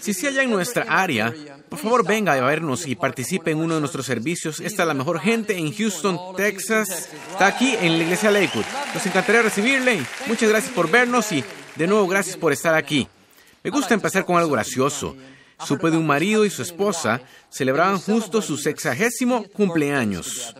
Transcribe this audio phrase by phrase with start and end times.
[0.00, 1.34] Si se halla en nuestra área,
[1.68, 4.58] por favor venga a vernos y participe en uno de nuestros servicios.
[4.58, 7.10] Esta es la mejor gente en Houston, Texas.
[7.30, 8.64] Está aquí en la iglesia Lakewood.
[8.94, 10.02] Nos encantaría recibirle.
[10.26, 11.44] Muchas gracias por vernos y
[11.74, 13.06] de nuevo gracias por estar aquí.
[13.62, 15.14] Me gusta empezar con algo gracioso.
[15.62, 20.54] Supe de un marido y su esposa celebraban justo su sexagésimo cumpleaños.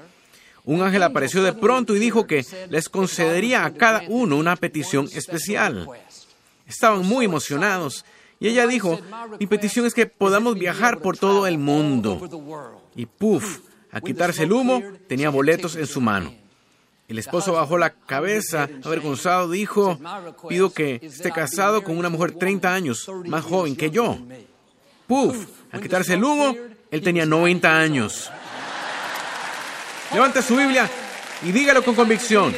[0.65, 5.09] Un ángel apareció de pronto y dijo que les concedería a cada uno una petición
[5.15, 5.89] especial.
[6.67, 8.05] Estaban muy emocionados
[8.39, 8.99] y ella dijo,
[9.41, 12.21] mi petición es que podamos viajar por todo el mundo.
[12.95, 16.35] Y puff, a quitarse el humo, tenía boletos en su mano.
[17.09, 19.99] El esposo bajó la cabeza, avergonzado, dijo,
[20.49, 24.19] pido que esté casado con una mujer 30 años más joven que yo.
[25.07, 26.55] Puf, a quitarse el humo,
[26.91, 28.31] él tenía 90 años.
[30.13, 30.91] Levante su Biblia
[31.43, 32.55] y dígalo con convicción.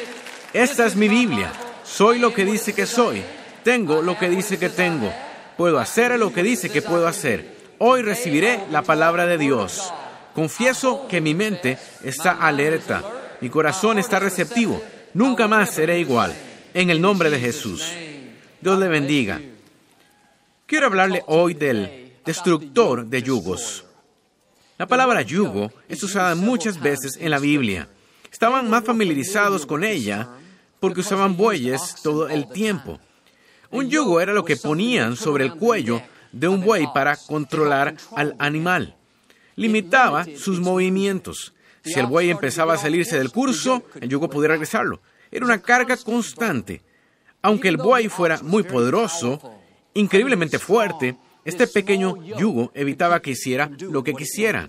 [0.53, 1.53] Esta es mi Biblia.
[1.85, 3.23] Soy lo que dice que soy.
[3.63, 5.13] Tengo lo que dice que tengo.
[5.59, 7.45] Puedo hacer lo que dice que puedo hacer.
[7.79, 9.93] Hoy recibiré la palabra de Dios.
[10.33, 13.03] Confieso que mi mente está alerta.
[13.41, 14.81] Mi corazón está receptivo.
[15.15, 16.33] Nunca más seré igual.
[16.75, 17.93] En el nombre de Jesús.
[18.61, 19.41] Dios le bendiga.
[20.65, 23.85] Quiero hablarle hoy del destructor de yugos.
[24.79, 27.89] La palabra yugo es usada muchas veces en la Biblia.
[28.31, 30.29] Estaban más familiarizados con ella
[30.79, 33.01] porque usaban bueyes todo el tiempo.
[33.71, 36.01] Un yugo era lo que ponían sobre el cuello
[36.33, 38.97] de un buey para controlar al animal.
[39.57, 41.53] Limitaba sus movimientos.
[41.85, 45.01] Si el buey empezaba a salirse del curso, el yugo podía regresarlo.
[45.31, 46.83] Era una carga constante.
[47.43, 49.41] Aunque el buey fuera muy poderoso,
[49.95, 54.69] increíblemente fuerte, este pequeño yugo evitaba que hiciera lo que quisiera.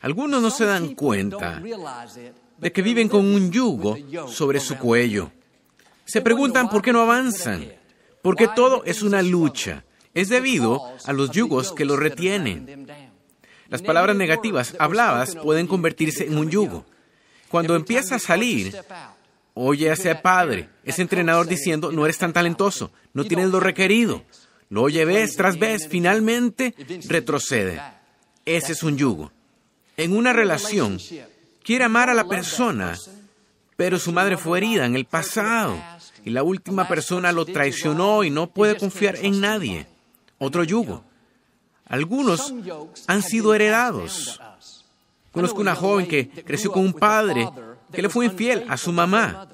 [0.00, 1.62] Algunos no se dan cuenta
[2.58, 3.96] de que viven con un yugo
[4.28, 5.30] sobre su cuello.
[6.04, 7.72] Se preguntan por qué no avanzan,
[8.22, 9.84] porque todo es una lucha.
[10.14, 12.86] Es debido a los yugos que los retienen.
[13.68, 16.84] Las palabras negativas habladas pueden convertirse en un yugo.
[17.48, 18.76] Cuando empieza a salir,
[19.54, 24.22] oye a ese padre, ese entrenador diciendo, no eres tan talentoso, no tienes lo requerido,
[24.68, 26.74] lo oye vez tras vez, finalmente
[27.08, 27.80] retrocede.
[28.44, 29.32] Ese es un yugo.
[29.96, 30.98] En una relación,
[31.62, 32.96] quiere amar a la persona,
[33.76, 35.78] pero su madre fue herida en el pasado
[36.24, 39.86] y la última persona lo traicionó y no puede confiar en nadie.
[40.38, 41.04] Otro yugo.
[41.86, 42.54] Algunos
[43.06, 44.40] han sido heredados.
[45.32, 47.48] Conozco una joven que creció con un padre
[47.92, 49.48] que le fue infiel a su mamá.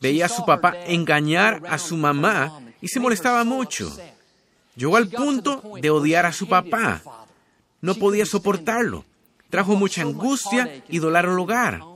[0.00, 3.90] Veía a su papá engañar a su mamá y se molestaba mucho.
[4.74, 7.02] Llegó al punto de odiar a su papá.
[7.80, 9.04] No podía soportarlo.
[9.50, 11.91] Trajo mucha angustia y dolor al hogar.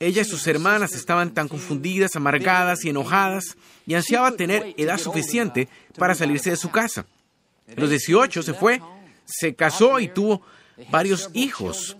[0.00, 5.68] Ella y sus hermanas estaban tan confundidas, amargadas y enojadas y ansiaba tener edad suficiente
[5.96, 7.06] para salirse de su casa.
[7.76, 8.80] A los 18 se fue,
[9.24, 10.42] se casó y tuvo
[10.90, 11.96] varios hijos.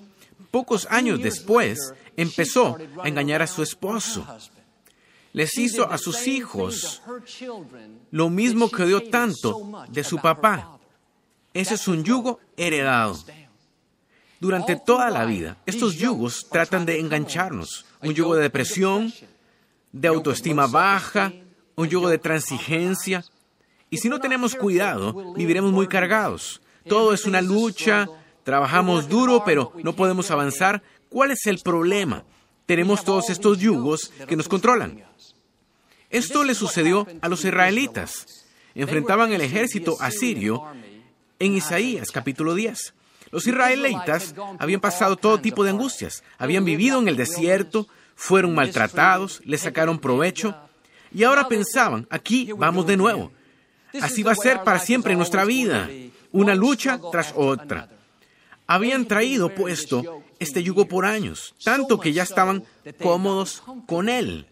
[0.50, 1.78] Pocos años después
[2.16, 4.26] empezó a engañar a su esposo
[5.32, 7.02] les hizo a sus hijos
[8.10, 10.78] lo mismo que dio tanto de su papá.
[11.54, 13.16] Ese es un yugo heredado.
[14.40, 17.84] Durante toda la vida, estos yugos tratan de engancharnos.
[18.02, 19.12] Un yugo de depresión,
[19.92, 21.32] de autoestima baja,
[21.74, 23.24] un yugo de transigencia.
[23.90, 26.60] Y si no tenemos cuidado, viviremos muy cargados.
[26.86, 28.06] Todo es una lucha,
[28.44, 30.82] trabajamos duro, pero no podemos avanzar.
[31.08, 32.22] ¿Cuál es el problema?
[32.66, 35.02] Tenemos todos estos yugos que nos controlan.
[36.10, 38.46] Esto le sucedió a los israelitas.
[38.74, 40.64] Enfrentaban el ejército asirio
[41.38, 42.94] en Isaías capítulo 10.
[43.30, 49.40] Los israelitas habían pasado todo tipo de angustias, habían vivido en el desierto, fueron maltratados,
[49.44, 50.56] les sacaron provecho
[51.12, 53.32] y ahora pensaban, aquí vamos de nuevo.
[54.00, 55.88] Así va a ser para siempre en nuestra vida,
[56.32, 57.88] una lucha tras otra.
[58.66, 62.64] Habían traído puesto este yugo por años, tanto que ya estaban
[63.02, 64.46] cómodos con él.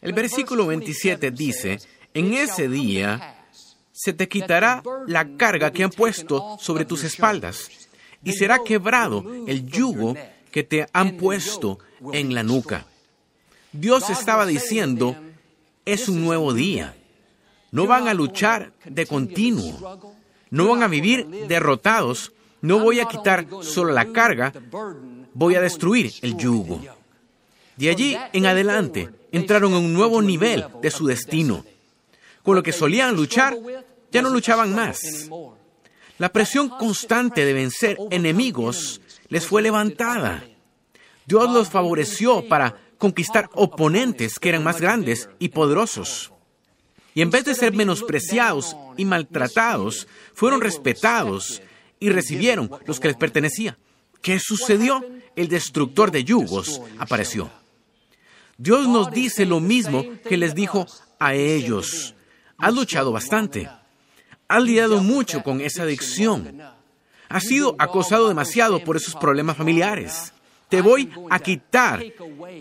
[0.00, 1.78] El versículo 27 dice,
[2.14, 3.44] en ese día
[3.92, 7.85] se te quitará la carga que han puesto sobre tus espaldas
[8.24, 10.14] y será quebrado el yugo
[10.50, 11.78] que te han puesto
[12.12, 12.86] en la nuca.
[13.72, 15.16] Dios estaba diciendo,
[15.84, 16.96] es un nuevo día.
[17.72, 20.16] No van a luchar de continuo.
[20.50, 22.32] No van a vivir derrotados.
[22.62, 24.52] No voy a quitar solo la carga,
[25.34, 26.80] voy a destruir el yugo.
[27.76, 31.64] De allí en adelante entraron en un nuevo nivel de su destino.
[32.42, 33.56] Con lo que solían luchar,
[34.10, 35.28] ya no luchaban más.
[36.18, 40.44] La presión constante de vencer enemigos les fue levantada.
[41.26, 46.32] Dios los favoreció para conquistar oponentes que eran más grandes y poderosos.
[47.14, 51.62] Y en vez de ser menospreciados y maltratados, fueron respetados
[51.98, 53.78] y recibieron los que les pertenecía.
[54.22, 55.04] ¿Qué sucedió?
[55.34, 57.50] El destructor de yugos apareció.
[58.58, 60.86] Dios nos dice lo mismo que les dijo
[61.18, 62.14] a ellos.
[62.56, 63.68] Has luchado bastante.
[64.48, 66.62] Has lidiado mucho con esa adicción.
[67.28, 70.32] Has sido acosado demasiado por esos problemas familiares.
[70.68, 72.04] Te voy a quitar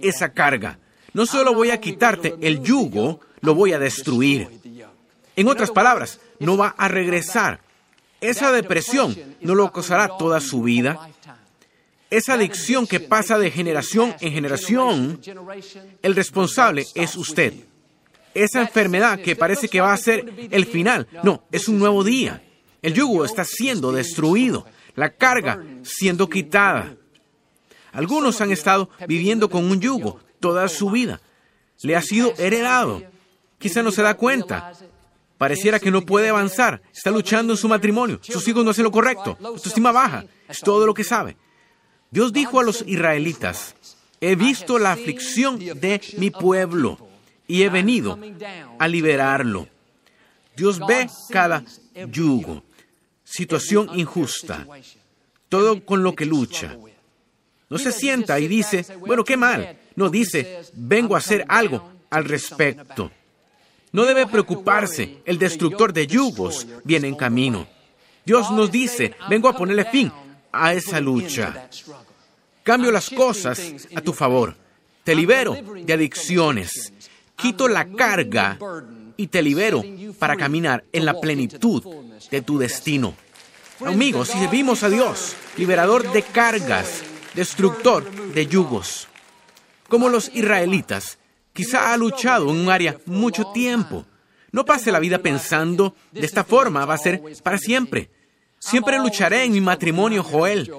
[0.02, 0.80] esa carga.
[1.14, 4.50] No solo voy a quitarte el yugo, lo voy a destruir.
[5.36, 7.62] En otras palabras, no va a regresar.
[8.20, 11.10] Esa depresión no lo causará toda su vida.
[12.10, 15.22] Esa adicción que pasa de generación en generación,
[16.02, 17.54] el responsable es usted.
[18.36, 22.44] Esa enfermedad que parece que va a ser el final, no, es un nuevo día.
[22.82, 26.98] El yugo está siendo destruido, la carga siendo quitada.
[27.94, 31.22] Algunos han estado viviendo con un yugo toda su vida.
[31.82, 33.02] Le ha sido heredado.
[33.58, 34.74] Quizá no se da cuenta.
[35.38, 36.82] Pareciera que no puede avanzar.
[36.94, 38.20] Está luchando en su matrimonio.
[38.22, 39.38] Sus hijos no hacen lo correcto.
[39.64, 40.26] estima baja.
[40.50, 41.38] Es todo lo que sabe.
[42.12, 43.76] Dios dijo a los israelitas,
[44.20, 47.15] he visto la aflicción de mi pueblo
[47.48, 48.18] y he venido
[48.80, 49.68] a liberarlo.
[50.56, 51.64] Dios ve cada
[52.12, 52.64] yugo,
[53.24, 54.66] situación injusta,
[55.50, 56.78] todo con lo que lucha.
[57.70, 59.78] No se sienta y dice, bueno, qué mal.
[59.96, 63.12] No dice, vengo a hacer algo al respecto.
[63.92, 67.68] No debe preocuparse, el destructor de yugos viene en camino.
[68.26, 70.12] Dios nos dice, vengo a ponerle fin
[70.52, 71.70] a esa lucha.
[72.64, 74.56] Cambio las cosas a tu favor.
[75.04, 76.92] Te libero de adicciones.
[77.36, 78.58] Quito la carga
[79.18, 79.84] y te libero
[80.20, 81.84] para caminar en la plenitud
[82.32, 83.14] de tu destino.
[83.86, 87.04] Amigos, si servimos a Dios, liberador de cargas,
[87.34, 89.08] destructor de yugos.
[89.90, 91.18] Como los israelitas,
[91.54, 94.06] quizá ha luchado en un área mucho tiempo.
[94.52, 98.10] No pase la vida pensando, de esta forma va a ser para siempre.
[98.58, 100.72] Siempre lucharé en mi matrimonio, Joel.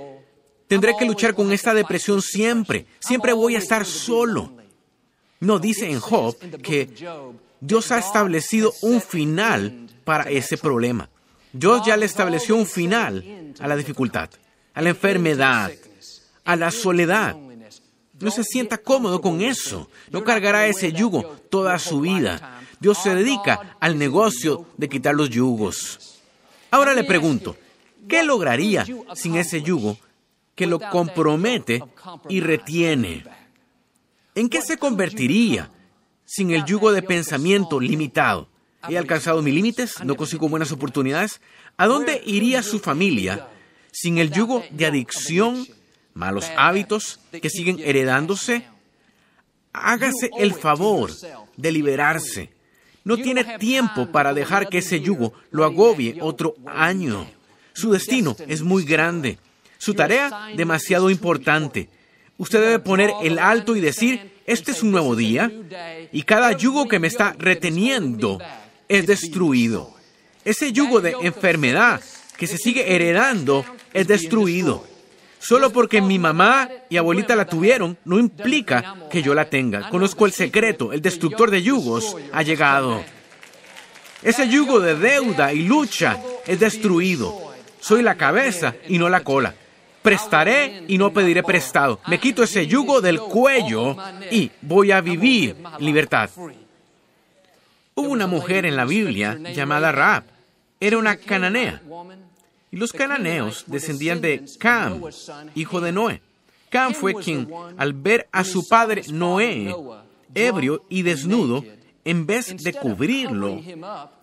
[0.67, 2.87] Tendré que luchar con esta depresión siempre.
[2.99, 4.57] Siempre voy a estar solo.
[5.41, 6.89] No dice en Job que
[7.61, 11.09] Dios ha establecido un final para ese problema.
[11.53, 14.31] Dios ya le estableció un final a la dificultad,
[14.75, 15.73] a la enfermedad,
[16.45, 17.37] a la soledad.
[18.19, 19.91] No se sienta cómodo con eso.
[20.11, 22.61] No cargará ese yugo toda su vida.
[22.81, 26.21] Dios se dedica al negocio de quitar los yugos.
[26.71, 27.57] Ahora le pregunto,
[28.09, 29.99] ¿qué lograría sin ese yugo
[30.55, 31.83] que lo compromete
[32.29, 33.25] y retiene?
[34.37, 35.69] ¿En qué se convertiría
[36.25, 38.49] sin el yugo de pensamiento limitado?
[38.89, 40.05] ¿He alcanzado mis límites?
[40.05, 41.41] ¿No consigo buenas oportunidades?
[41.77, 43.49] ¿A dónde iría su familia
[43.91, 45.67] sin el yugo de adicción
[46.17, 48.67] malos hábitos que siguen heredándose,
[49.73, 51.13] hágase el favor
[51.57, 52.51] de liberarse.
[53.05, 57.29] No tiene tiempo para dejar que ese yugo lo agobie otro año.
[57.75, 59.39] Su destino es muy grande,
[59.79, 61.89] su tarea demasiado importante.
[62.39, 65.51] Usted debe poner el alto y decir, este es un nuevo día
[66.13, 68.39] y cada yugo que me está reteniendo
[68.89, 69.95] es destruido.
[70.45, 72.01] Ese yugo de enfermedad
[72.37, 74.85] que se sigue heredando es destruido.
[75.39, 79.89] Solo porque mi mamá y abuelita la tuvieron, no implica que yo la tenga.
[79.91, 83.03] Conozco el secreto, el destructor de yugos ha llegado.
[84.23, 87.53] Ese yugo de deuda y lucha es destruido.
[87.81, 89.55] Soy la cabeza y no la cola.
[90.07, 91.99] Prestaré y no pediré prestado.
[92.07, 93.97] Me quito ese yugo del cuello
[94.31, 96.31] y voy a vivir libertad.
[97.95, 100.25] Hubo una mujer en la Biblia llamada Raab.
[100.79, 101.83] Era una cananea
[102.77, 105.03] los cananeos descendían de Cam,
[105.55, 106.21] hijo de Noé.
[106.69, 107.49] Cam fue quien,
[107.79, 109.75] al ver a su padre Noé
[110.35, 111.65] ebrio y desnudo,
[112.05, 113.61] en vez de cubrirlo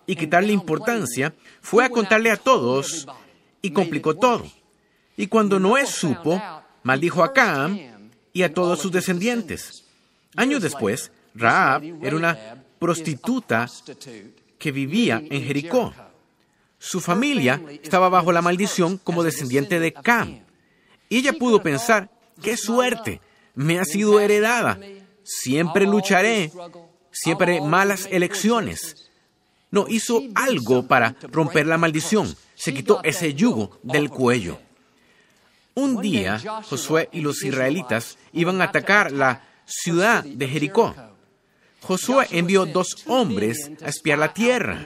[0.06, 3.06] y quitarle importancia, fue a contarle a todos
[3.60, 4.46] y complicó todo.
[5.16, 6.40] Y cuando Noé supo,
[6.82, 7.78] maldijo a Cam
[8.32, 9.84] y a todos sus descendientes.
[10.36, 13.68] Años después, Raab era una prostituta
[14.58, 15.92] que vivía en Jericó.
[16.78, 20.40] Su familia estaba bajo la maldición como descendiente de Cam.
[21.08, 22.10] Y ella pudo pensar,
[22.42, 23.20] qué suerte,
[23.54, 24.78] me ha sido heredada.
[25.22, 26.52] Siempre lucharé,
[27.10, 29.10] siempre malas elecciones.
[29.70, 32.36] No, hizo algo para romper la maldición.
[32.54, 34.58] Se quitó ese yugo del cuello.
[35.74, 40.94] Un día, Josué y los israelitas iban a atacar la ciudad de Jericó.
[41.80, 44.84] Josué envió dos hombres a espiar la tierra.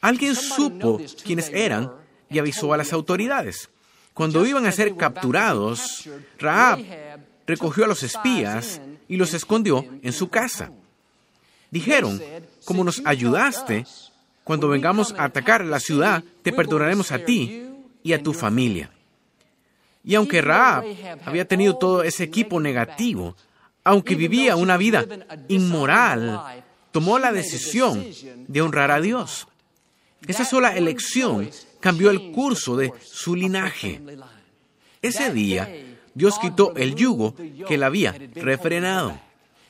[0.00, 1.92] Alguien supo quiénes eran
[2.30, 3.68] y avisó a las autoridades.
[4.14, 6.80] Cuando iban a ser capturados, Raab
[7.46, 10.70] recogió a los espías y los escondió en su casa.
[11.70, 12.20] Dijeron,
[12.64, 13.86] como nos ayudaste,
[14.44, 17.68] cuando vengamos a atacar la ciudad, te perdonaremos a ti
[18.02, 18.90] y a tu familia.
[20.04, 20.84] Y aunque Raab
[21.24, 23.36] había tenido todo ese equipo negativo,
[23.84, 25.06] aunque vivía una vida
[25.48, 28.04] inmoral, tomó la decisión
[28.48, 29.46] de honrar a Dios.
[30.26, 34.00] Esa sola elección cambió el curso de su linaje.
[35.02, 35.68] Ese día,
[36.14, 37.34] Dios quitó el yugo
[37.66, 39.18] que le había refrenado.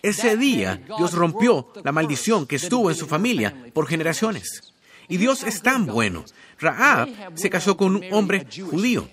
[0.03, 4.75] Ese día, Dios rompió la maldición que estuvo en su familia por generaciones.
[5.09, 6.25] Y Dios es tan bueno.
[6.59, 9.09] Raab se casó con un hombre judío.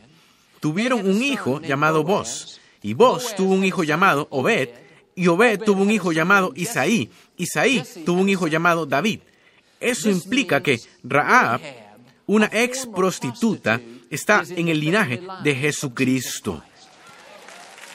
[0.59, 2.59] Tuvieron un hijo llamado Boz.
[2.81, 4.69] Y Boz tuvo un hijo llamado Obed.
[5.15, 7.09] Y Obed tuvo un hijo llamado Isaí.
[7.37, 9.19] Isaí tuvo un hijo llamado David.
[9.79, 11.61] Eso implica que Raab,
[12.25, 16.63] una ex prostituta, está en el linaje de Jesucristo.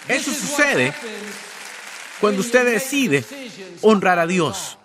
[0.08, 0.92] Eso sucede
[2.20, 3.24] cuando usted decide
[3.82, 4.78] honrar a Dios.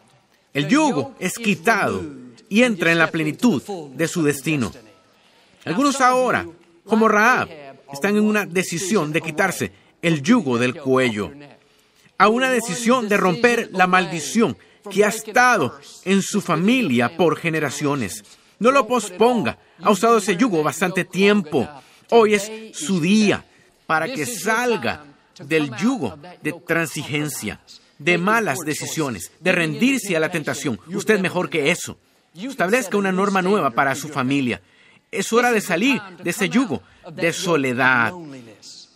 [0.53, 2.03] El yugo es quitado
[2.49, 3.61] y entra en la plenitud
[3.93, 4.71] de su destino.
[5.65, 6.47] Algunos ahora,
[6.85, 7.49] como Raab,
[7.91, 11.31] están en una decisión de quitarse el yugo del cuello,
[12.17, 14.57] a una decisión de romper la maldición
[14.89, 18.23] que ha estado en su familia por generaciones.
[18.59, 19.57] No lo posponga.
[19.81, 21.67] Ha usado ese yugo bastante tiempo.
[22.09, 23.45] Hoy es su día
[23.85, 25.05] para que salga
[25.39, 27.59] del yugo de transigencia,
[27.99, 30.79] de malas decisiones, de rendirse a la tentación.
[30.87, 31.97] Usted mejor que eso.
[32.33, 34.61] Establezca una norma nueva para su familia.
[35.11, 38.13] Es hora de salir de ese yugo de soledad,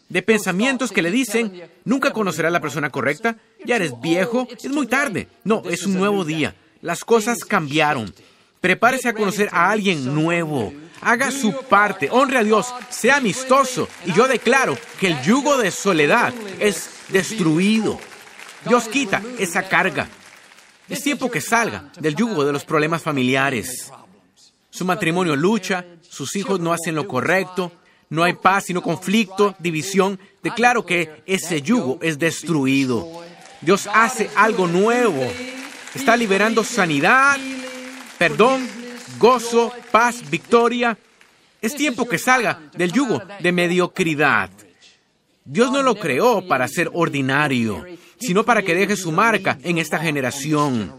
[0.10, 4.70] de pensamientos que le dicen, nunca conocerá a la persona correcta, ya eres viejo, es
[4.70, 5.30] muy tarde.
[5.44, 6.54] No, es un nuevo día.
[6.82, 8.14] Las cosas cambiaron.
[8.60, 10.74] Prepárese a conocer a alguien nuevo.
[11.00, 13.88] Haga su parte, honre a Dios, sea amistoso.
[14.06, 18.00] Y yo declaro que el yugo de soledad es destruido.
[18.68, 20.08] Dios quita esa carga.
[20.90, 23.92] Es tiempo que salga del yugo de los problemas familiares.
[24.72, 27.72] Su matrimonio lucha, sus hijos no hacen lo correcto,
[28.10, 30.20] no hay paz, sino conflicto, división.
[30.42, 33.08] Declaro que ese yugo es destruido.
[33.62, 35.22] Dios hace algo nuevo.
[35.94, 37.38] Está liberando sanidad,
[38.18, 38.68] perdón,
[39.20, 40.98] gozo, paz, victoria.
[41.62, 44.50] Es tiempo que salga del yugo de mediocridad.
[45.44, 47.86] Dios no lo creó para ser ordinario,
[48.20, 50.94] sino para que deje su marca en esta generación.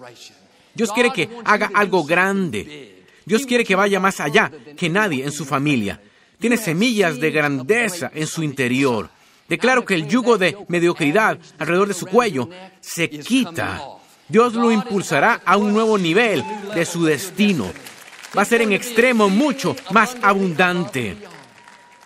[0.75, 2.92] Dios quiere que haga algo grande.
[3.25, 6.01] Dios quiere que vaya más allá que nadie en su familia.
[6.39, 9.09] Tiene semillas de grandeza en su interior.
[9.49, 12.49] Declaro que el yugo de mediocridad alrededor de su cuello
[12.81, 13.81] se quita.
[14.29, 16.43] Dios lo impulsará a un nuevo nivel
[16.75, 17.71] de su destino.
[18.37, 21.17] Va a ser en extremo mucho más abundante.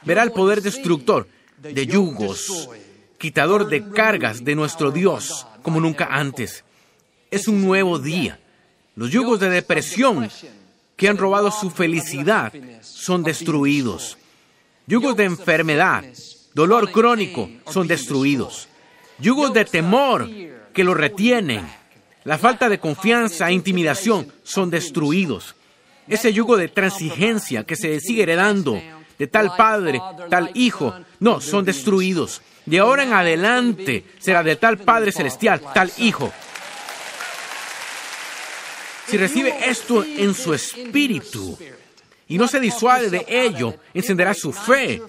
[0.02, 2.68] Verá el poder destructor de yugos,
[3.18, 6.64] quitador de cargas de nuestro Dios como nunca antes.
[7.30, 8.38] Es un nuevo día.
[8.96, 10.28] Los yugos de depresión
[10.96, 14.16] que han robado su felicidad son destruidos.
[14.86, 16.04] Yugos de enfermedad,
[16.54, 18.68] dolor crónico son destruidos.
[19.18, 20.28] Yugos de temor
[20.72, 21.66] que lo retienen,
[22.24, 25.54] la falta de confianza e intimidación son destruidos.
[26.08, 28.80] Ese yugo de transigencia que se sigue heredando
[29.18, 30.00] de tal padre,
[30.30, 32.42] tal hijo, no, son destruidos.
[32.66, 36.32] De ahora en adelante será de tal Padre Celestial, tal Hijo.
[39.08, 41.56] Si recibe esto en su espíritu,
[42.28, 45.00] y no se disuade de ello, encenderá su fe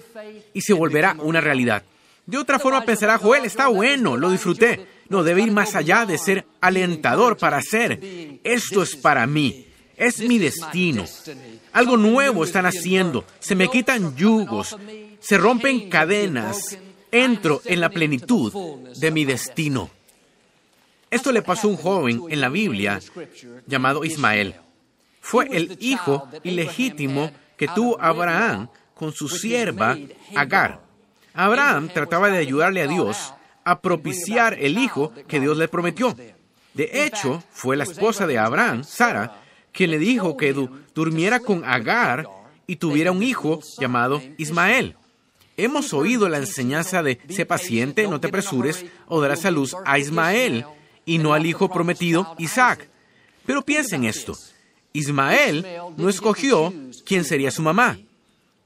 [0.54, 1.82] y se volverá una realidad.
[2.26, 4.86] De otra forma pensará, Joel, está bueno, lo disfruté.
[5.08, 7.98] No, debe ir más allá de ser alentador para hacer.
[8.44, 11.06] Esto es para mí, es mi destino.
[11.72, 14.76] Algo nuevo están haciendo, se me quitan yugos,
[15.20, 16.78] se rompen cadenas,
[17.10, 18.52] entro en la plenitud
[18.96, 19.90] de mi destino.
[21.10, 23.00] Esto le pasó a un joven en la Biblia
[23.66, 24.54] llamado Ismael
[25.28, 29.94] fue el hijo ilegítimo que tuvo Abraham con su sierva
[30.34, 30.80] Agar.
[31.34, 36.16] Abraham trataba de ayudarle a Dios a propiciar el hijo que Dios le prometió.
[36.72, 40.54] De hecho, fue la esposa de Abraham, Sara, quien le dijo que
[40.94, 42.26] durmiera con Agar
[42.66, 44.96] y tuviera un hijo llamado Ismael.
[45.58, 49.98] Hemos oído la enseñanza de sé paciente, no te apresures, o darás a luz a
[49.98, 50.64] Ismael
[51.08, 52.86] y no al hijo prometido Isaac.
[53.46, 54.36] Pero piensen esto,
[54.92, 56.72] Ismael no escogió
[57.06, 57.98] quién sería su mamá.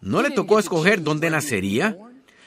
[0.01, 1.97] No le tocó escoger dónde nacería.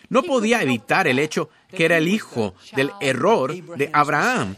[0.09, 4.57] No podía evitar el hecho que era el hijo del error de Abraham.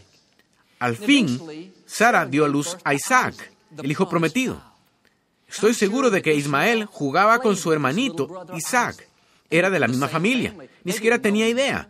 [0.79, 4.60] Al fin, Sara dio a luz a Isaac, el hijo prometido.
[5.48, 9.08] Estoy seguro de que Ismael jugaba con su hermanito Isaac.
[9.51, 10.56] Era de la misma familia.
[10.84, 11.89] Ni siquiera tenía idea.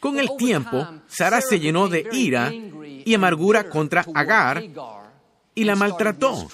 [0.00, 4.64] Con el tiempo, Sara se llenó de ira y amargura contra Agar
[5.54, 6.48] y la maltrató.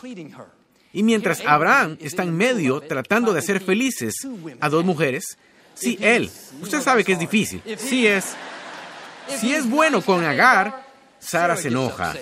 [0.93, 4.15] Y mientras Abraham está en medio tratando de hacer felices
[4.61, 5.39] a dos mujeres,
[5.75, 8.35] si él, usted sabe que es difícil, si es,
[9.29, 10.87] si es bueno con Agar,
[11.19, 12.15] Sara se enoja.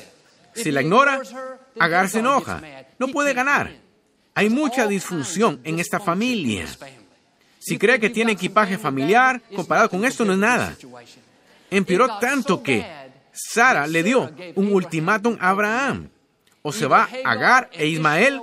[0.54, 1.22] Si la ignora,
[1.78, 2.60] Agar se enoja.
[2.98, 3.72] No puede ganar.
[4.34, 6.66] Hay mucha disfunción en esta familia.
[7.64, 10.76] Si cree que tiene equipaje familiar, comparado con esto no es nada.
[11.70, 12.84] Empeoró tanto que
[13.32, 16.10] Sara le dio un ultimátum a Abraham.
[16.60, 18.38] O se va Agar e Ismael,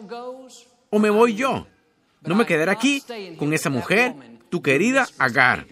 [0.89, 1.67] o me voy yo.
[2.21, 3.03] No me quedaré aquí
[3.37, 4.15] con esa mujer,
[4.49, 5.67] tu querida Agar.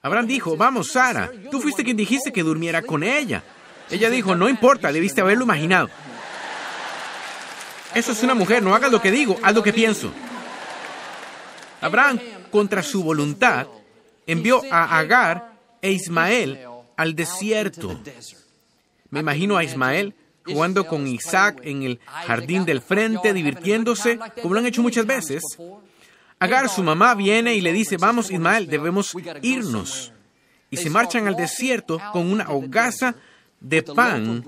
[0.00, 3.42] Abraham dijo, vamos, Sara, tú fuiste quien dijiste que durmiera con ella.
[3.90, 5.90] Ella dijo, no importa, debiste haberlo imaginado.
[7.94, 10.10] Eso es una mujer, no hagas lo que digo, haz lo que pienso.
[11.82, 12.18] Abraham,
[12.54, 13.66] contra su voluntad,
[14.28, 16.60] envió a Agar e Ismael
[16.96, 18.00] al desierto.
[19.10, 20.14] Me imagino a Ismael
[20.46, 25.42] jugando con Isaac en el jardín del frente, divirtiéndose, como lo han hecho muchas veces.
[26.38, 30.12] Agar, su mamá, viene y le dice, vamos Ismael, debemos irnos.
[30.70, 33.16] Y se marchan al desierto con una hogaza
[33.58, 34.44] de pan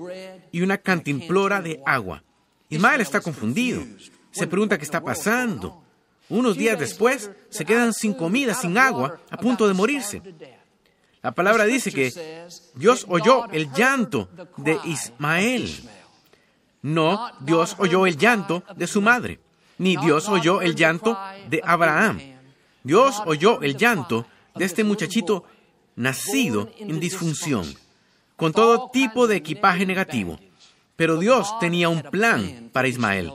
[0.53, 2.23] y una cantimplora de agua.
[2.69, 3.83] Ismael está confundido.
[4.31, 5.83] Se pregunta qué está pasando.
[6.29, 10.21] Unos días después, se quedan sin comida, sin agua, a punto de morirse.
[11.21, 15.69] La palabra dice que Dios oyó el llanto de Ismael.
[16.81, 19.39] No, Dios oyó el llanto de su madre,
[19.77, 21.17] ni Dios oyó el llanto
[21.49, 22.19] de Abraham.
[22.83, 25.43] Dios oyó el llanto de este muchachito
[25.95, 27.65] nacido en disfunción,
[28.35, 30.39] con todo tipo de equipaje negativo.
[30.95, 33.33] Pero Dios tenía un plan para Ismael.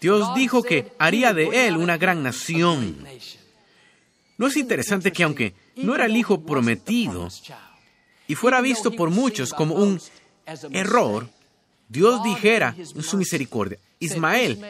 [0.00, 2.96] Dios dijo que haría de él una gran nación.
[4.38, 7.28] ¿No es interesante que aunque no era el hijo prometido
[8.26, 10.00] y fuera visto por muchos como un
[10.70, 11.28] error,
[11.88, 14.64] Dios dijera en su misericordia, Ismael,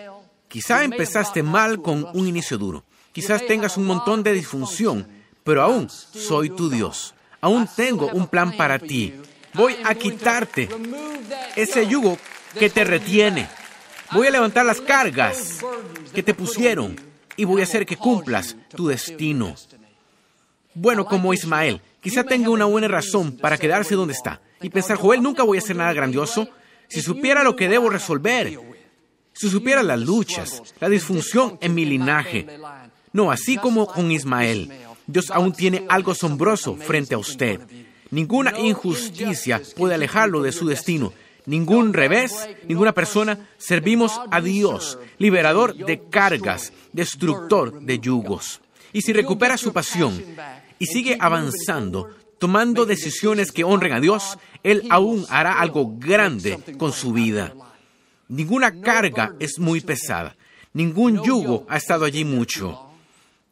[0.49, 5.07] quizá empezaste mal con un inicio duro, quizás tengas un montón de disfunción,
[5.43, 9.15] pero aún soy tu Dios, aún tengo un plan para ti.
[9.55, 10.69] Voy a quitarte
[11.57, 12.19] ese yugo
[12.59, 13.49] que te retiene.
[14.12, 15.59] Voy a levantar las cargas
[16.14, 16.97] que te pusieron
[17.37, 19.55] y voy a hacer que cumplas tu destino.
[20.75, 25.23] Bueno, como Ismael, quizá tenga una buena razón para quedarse donde está y pensar, Joel,
[25.23, 26.49] nunca voy a hacer nada grandioso.
[26.88, 28.59] Si supiera lo que debo resolver,
[29.33, 32.47] si supiera las luchas, la disfunción en mi linaje.
[33.12, 34.71] No, así como con Ismael,
[35.07, 37.61] Dios aún tiene algo asombroso frente a usted.
[38.11, 41.12] Ninguna injusticia puede alejarlo de su destino
[41.47, 48.61] ningún revés, ninguna persona, servimos a Dios, liberador de cargas, destructor de yugos.
[48.93, 50.23] Y si recupera su pasión
[50.79, 56.93] y sigue avanzando, tomando decisiones que honren a Dios, Él aún hará algo grande con
[56.93, 57.55] su vida.
[58.29, 60.37] Ninguna carga es muy pesada,
[60.73, 62.83] ningún yugo ha estado allí mucho.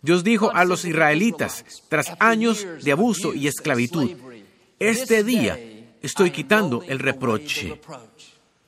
[0.03, 4.11] Dios dijo a los israelitas, tras años de abuso y esclavitud,
[4.79, 5.59] este día
[6.05, 7.81] estoy quitando el reproche.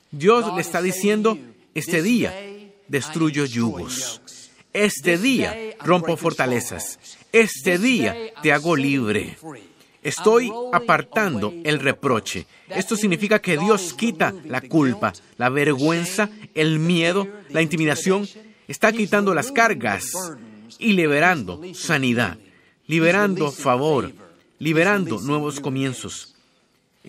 [0.09, 1.37] Dios le está diciendo,
[1.75, 2.33] este día
[2.87, 4.21] destruyo yugos.
[4.73, 6.99] Este día rompo fortalezas.
[7.31, 9.37] Este día te hago libre.
[10.01, 12.47] Estoy apartando el reproche.
[12.69, 18.27] Esto significa que Dios quita la culpa, la vergüenza, el miedo, la intimidación.
[18.67, 20.05] Está quitando las cargas
[20.79, 22.37] y liberando sanidad,
[22.87, 24.11] liberando favor,
[24.59, 26.36] liberando nuevos comienzos.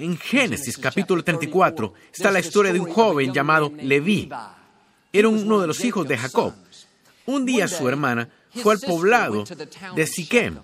[0.01, 4.29] En Génesis capítulo 34 está la historia de un joven llamado Leví.
[5.13, 6.55] Era uno de los hijos de Jacob.
[7.27, 8.29] Un día su hermana
[8.63, 9.43] fue al poblado
[9.97, 10.61] de Siquem.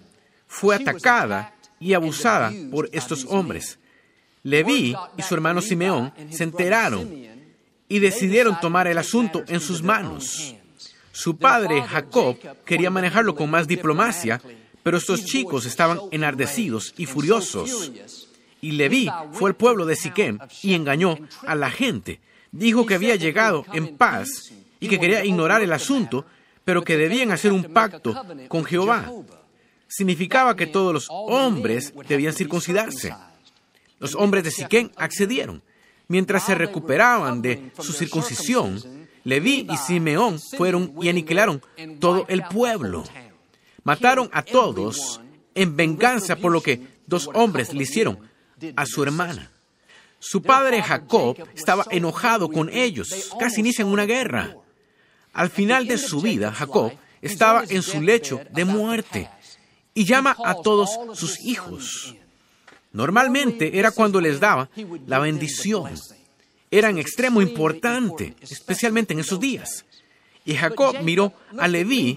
[0.47, 3.81] Fue atacada y abusada por estos hombres.
[4.44, 7.12] Leví y su hermano Simeón se enteraron
[7.88, 10.55] y decidieron tomar el asunto en sus manos.
[11.11, 14.40] Su padre, Jacob, quería manejarlo con más diplomacia,
[14.85, 17.90] pero estos chicos estaban enardecidos y furiosos.
[18.64, 22.20] Y Leví fue al pueblo de Siquem y engañó a la gente.
[22.50, 26.24] Dijo que había llegado en paz y que quería ignorar el asunto,
[26.64, 29.12] pero que debían hacer un pacto con Jehová.
[29.87, 33.14] Significaba que todos los hombres debían circuncidarse.
[33.98, 35.61] Los hombres de Siquem accedieron.
[36.09, 38.81] Mientras se recuperaban de su circuncisión,
[39.24, 41.61] Leví y Simeón fueron y aniquilaron
[42.00, 43.05] todo el pueblo.
[43.83, 45.20] Mataron a todos
[45.55, 48.33] en venganza por lo que dos hombres le hicieron
[48.77, 49.50] a su hermana.
[50.18, 54.57] Su padre Jacob estaba enojado con ellos, casi inician una guerra.
[55.33, 59.29] Al final de su vida, Jacob estaba en su lecho de muerte
[59.92, 62.14] y llama a todos sus hijos.
[62.92, 64.70] Normalmente era cuando les daba
[65.07, 65.92] la bendición.
[66.70, 69.85] era en extremo importante, especialmente en esos días.
[70.44, 72.16] Y Jacob miró a Leví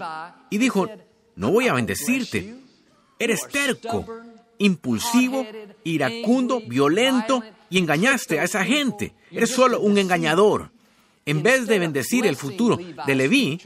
[0.50, 0.88] y dijo,
[1.36, 2.54] no voy a bendecirte.
[3.18, 4.06] Eres terco,
[4.58, 5.46] impulsivo,
[5.84, 9.14] iracundo, violento y engañaste a esa gente.
[9.30, 10.70] Eres solo un engañador.
[11.26, 13.60] En vez de bendecir el futuro de Leví,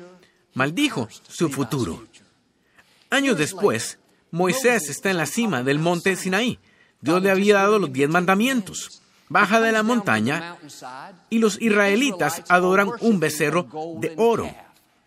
[0.54, 2.04] maldijo su futuro.
[3.10, 3.98] Años después,
[4.30, 6.58] Moisés está en la cima del monte Sinaí.
[7.00, 9.02] Dios le había dado los diez mandamientos.
[9.28, 10.56] Baja de la montaña
[11.30, 13.66] y los israelitas adoran un becerro
[13.98, 14.50] de oro.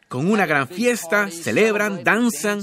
[0.08, 2.62] Con una gran fiesta, celebran, danzan.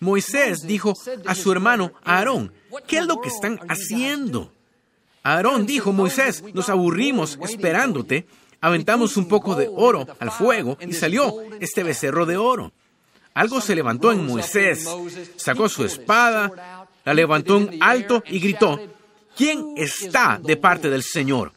[0.00, 0.94] Moisés dijo
[1.26, 2.52] a su hermano Aarón,
[2.86, 4.52] ¿qué es lo que están haciendo?
[5.22, 8.26] Aarón dijo, Moisés, nos aburrimos esperándote,
[8.60, 12.72] aventamos un poco de oro al fuego y salió este becerro de oro.
[13.32, 14.86] Algo se levantó en Moisés,
[15.36, 18.78] sacó su espada, la levantó en alto y gritó,
[19.36, 21.52] ¿quién está de parte del Señor?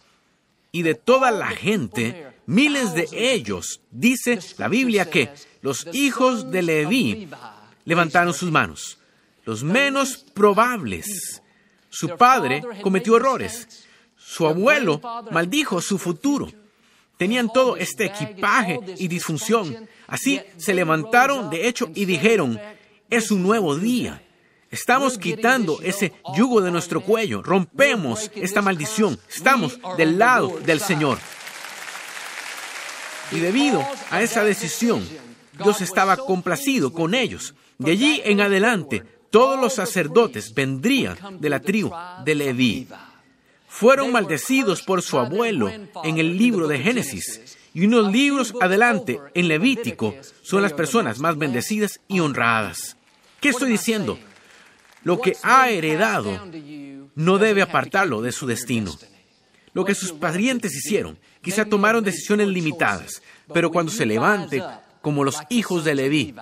[0.71, 5.29] Y de toda la gente, miles de ellos, dice la Biblia que
[5.61, 7.29] los hijos de Leví
[7.87, 8.99] levantaron sus manos,
[9.45, 11.41] los menos probables.
[11.89, 16.51] Su padre cometió errores, su abuelo maldijo su futuro.
[17.17, 19.87] Tenían todo este equipaje y disfunción.
[20.05, 22.59] Así se levantaron, de hecho, y dijeron,
[23.09, 24.21] es un nuevo día.
[24.69, 27.41] Estamos quitando ese yugo de nuestro cuello.
[27.41, 29.17] Rompemos esta maldición.
[29.33, 31.19] Estamos del lado del Señor.
[33.31, 35.07] Y debido a esa decisión,
[35.63, 37.55] Dios estaba complacido con ellos.
[37.77, 41.91] De allí en adelante, todos los sacerdotes vendrían de la tribu
[42.23, 42.87] de Leví
[43.77, 47.57] fueron maldecidos por su abuelo en el libro de Génesis.
[47.75, 52.97] Y unos libros adelante, en Levítico, son las personas más bendecidas y honradas.
[53.39, 54.17] ¿Qué estoy diciendo?
[55.03, 56.47] Lo que ha heredado
[57.13, 58.97] no debe apartarlo de su destino.
[59.73, 63.21] Lo que sus parientes hicieron, quizá tomaron decisiones limitadas,
[63.53, 64.63] pero cuando se levante
[65.07, 66.35] como los hijos de Leví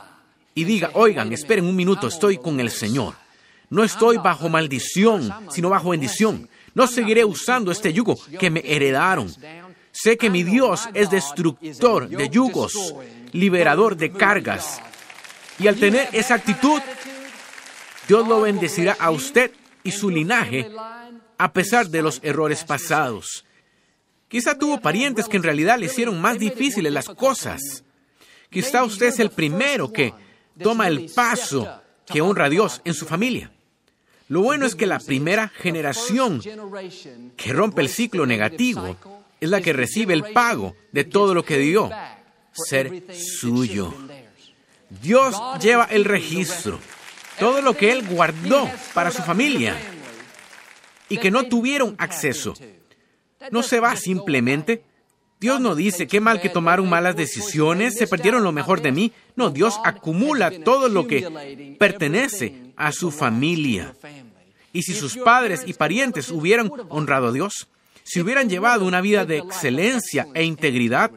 [0.56, 3.14] y diga, oigan, esperen un minuto, estoy con el Señor.
[3.70, 6.50] No estoy bajo maldición, sino bajo bendición.
[6.74, 9.32] No seguiré usando este yugo que me heredaron.
[9.92, 12.96] Sé que mi Dios es destructor de yugos,
[13.34, 14.82] liberador de cargas.
[15.60, 16.82] Y al tener esa actitud,
[18.08, 19.52] Dios lo bendecirá a usted
[19.84, 20.72] y su linaje
[21.38, 23.46] a pesar de los errores pasados.
[24.28, 27.85] Quizá tuvo parientes que en realidad le hicieron más difíciles las cosas.
[28.56, 30.14] Quizá usted es el primero que
[30.64, 33.52] toma el paso que honra a Dios en su familia.
[34.30, 36.42] Lo bueno es que la primera generación
[37.36, 38.96] que rompe el ciclo negativo
[39.42, 41.90] es la que recibe el pago de todo lo que dio,
[42.54, 43.94] ser suyo.
[45.02, 46.80] Dios lleva el registro,
[47.38, 49.76] todo lo que Él guardó para su familia
[51.10, 52.54] y que no tuvieron acceso.
[53.52, 54.86] No se va simplemente.
[55.40, 59.12] Dios no dice, qué mal que tomaron malas decisiones, se perdieron lo mejor de mí.
[59.36, 63.94] No, Dios acumula todo lo que pertenece a su familia.
[64.72, 67.68] Y si sus padres y parientes hubieran honrado a Dios,
[68.04, 71.12] si hubieran llevado una vida de excelencia e integridad,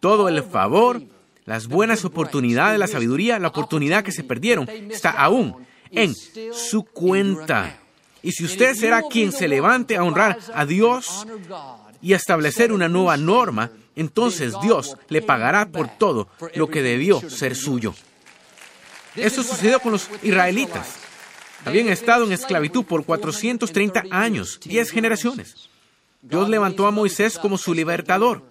[0.00, 1.02] todo el favor,
[1.44, 6.14] las buenas oportunidades, la sabiduría, la oportunidad que se perdieron, está aún en
[6.52, 7.78] su cuenta.
[8.22, 11.26] Y si usted será quien se levante a honrar a Dios
[12.04, 17.56] y establecer una nueva norma, entonces Dios le pagará por todo lo que debió ser
[17.56, 17.94] suyo.
[19.16, 20.96] Eso sucedió con los israelitas.
[21.64, 25.70] Habían estado en esclavitud por 430 años, 10 generaciones.
[26.20, 28.42] Dios levantó a Moisés como su libertador.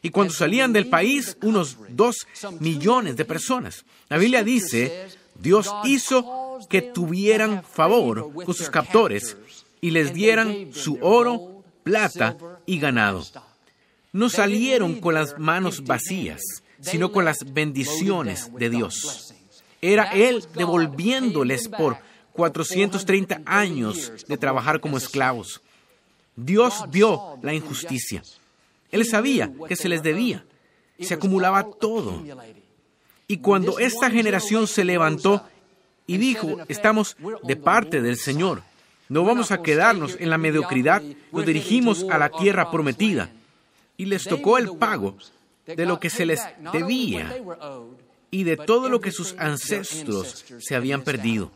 [0.00, 2.28] Y cuando salían del país, unos dos
[2.60, 3.84] millones de personas.
[4.10, 9.36] La Biblia dice, Dios hizo que tuvieran favor con sus captores
[9.80, 12.36] y les dieran su oro, plata
[12.66, 13.24] y ganado.
[14.12, 16.42] No salieron con las manos vacías,
[16.80, 19.34] sino con las bendiciones de Dios.
[19.80, 21.96] Era Él devolviéndoles por
[22.32, 25.60] 430 años de trabajar como esclavos.
[26.36, 28.22] Dios vio la injusticia.
[28.90, 30.44] Él sabía que se les debía.
[31.00, 32.22] Se acumulaba todo.
[33.26, 35.44] Y cuando esta generación se levantó
[36.06, 38.62] y dijo, estamos de parte del Señor,
[39.08, 43.30] no vamos a quedarnos en la mediocridad, nos dirigimos a la tierra prometida.
[43.96, 45.16] Y les tocó el pago
[45.66, 46.40] de lo que se les
[46.72, 47.36] debía
[48.30, 51.50] y de todo lo que sus ancestros se habían perdido.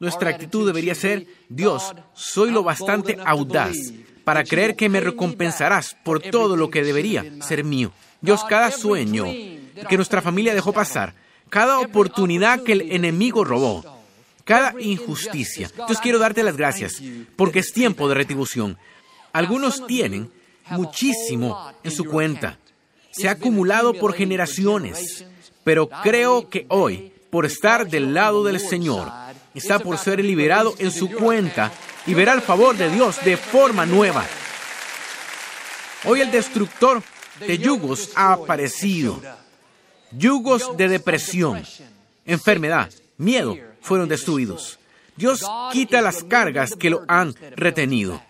[0.00, 3.76] Nuestra actitud debería ser, Dios, soy lo bastante audaz
[4.24, 7.92] para creer que me recompensarás por todo lo que debería ser mío.
[8.20, 11.14] Dios, cada sueño que nuestra familia dejó pasar,
[11.48, 13.99] cada oportunidad que el enemigo robó,
[14.50, 15.70] cada injusticia.
[15.86, 17.00] Dios, quiero darte las gracias
[17.36, 18.76] porque es tiempo de retribución.
[19.32, 20.28] Algunos tienen
[20.70, 22.58] muchísimo en su cuenta.
[23.12, 25.24] Se ha acumulado por generaciones.
[25.62, 29.08] Pero creo que hoy, por estar del lado del Señor,
[29.54, 31.70] está por ser liberado en su cuenta
[32.04, 34.26] y verá el favor de Dios de forma nueva.
[36.06, 37.04] Hoy el destructor
[37.38, 39.22] de yugos ha aparecido.
[40.10, 41.62] Yugos de depresión,
[42.26, 44.78] enfermedad, miedo fueron destruidos.
[45.16, 48.22] Dios quita las cargas que lo han retenido.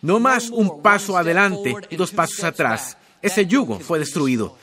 [0.00, 2.96] No más un paso adelante y dos pasos atrás.
[3.20, 4.56] Ese yugo fue destruido.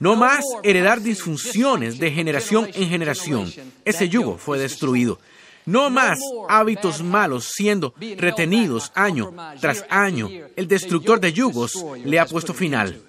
[0.00, 3.52] No más heredar disfunciones de generación en generación.
[3.84, 5.18] Ese yugo fue destruido.
[5.66, 10.30] No más hábitos malos siendo retenidos año tras año.
[10.56, 11.72] El destructor de yugos
[12.04, 13.02] le ha puesto final.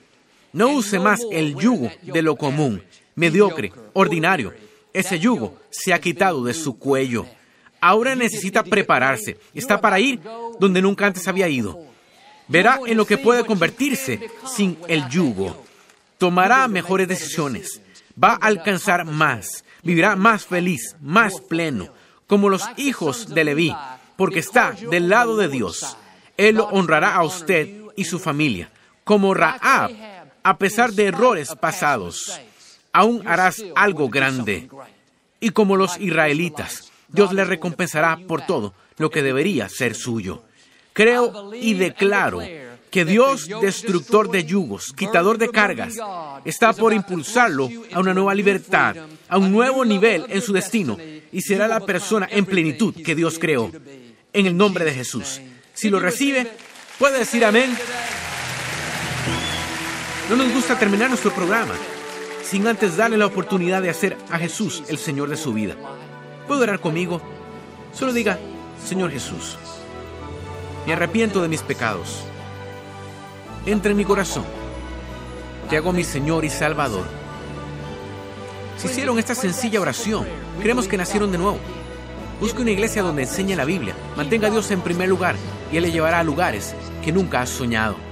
[0.51, 2.83] No use más el yugo de lo común,
[3.15, 4.51] mediocre, ordinario.
[4.93, 7.25] Ese yugo se ha quitado de su cuello.
[7.81, 9.37] Ahora necesita prepararse.
[9.53, 10.19] Está para ir
[10.59, 11.79] donde nunca antes había ido.
[12.47, 15.63] Verá en lo que puede convertirse sin el yugo.
[16.17, 17.81] Tomará mejores decisiones.
[18.21, 19.63] Va a alcanzar más.
[19.83, 21.93] Vivirá más feliz, más pleno,
[22.27, 23.73] como los hijos de Leví,
[24.17, 25.95] porque está del lado de Dios.
[26.35, 28.71] Él lo honrará a usted y su familia,
[29.03, 29.91] como Raab,
[30.43, 32.39] a pesar de errores pasados.
[32.91, 34.69] Aún harás algo grande.
[35.39, 40.43] Y como los israelitas, Dios le recompensará por todo lo que debería ser suyo.
[40.93, 42.41] Creo y declaro
[42.91, 45.95] que Dios, destructor de yugos, quitador de cargas,
[46.43, 48.95] está por impulsarlo a una nueva libertad,
[49.27, 50.97] a un nuevo nivel en su destino,
[51.31, 53.71] y será la persona en plenitud que Dios creó.
[54.33, 55.41] En el nombre de Jesús.
[55.73, 56.51] Si lo recibe,
[56.97, 57.75] puede decir amén.
[60.29, 61.73] No nos gusta terminar nuestro programa
[62.43, 65.75] sin antes darle la oportunidad de hacer a Jesús el Señor de su vida.
[66.47, 67.21] ¿Puede orar conmigo?
[67.93, 68.39] Solo diga,
[68.83, 69.57] Señor Jesús,
[70.85, 72.23] me arrepiento de mis pecados.
[73.65, 74.45] Entra en mi corazón.
[75.69, 77.05] Te hago mi Señor y Salvador.
[78.77, 80.25] Si hicieron esta sencilla oración,
[80.59, 81.59] creemos que nacieron de nuevo.
[82.39, 83.93] Busque una iglesia donde enseñe la Biblia.
[84.15, 85.35] Mantenga a Dios en primer lugar
[85.71, 86.73] y Él le llevará a lugares
[87.03, 88.08] que nunca has soñado.